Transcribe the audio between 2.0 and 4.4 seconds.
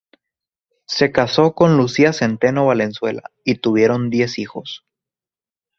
Zenteno Valenzuela y tuvieron diez